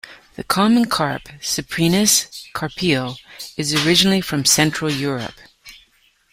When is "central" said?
4.45-4.89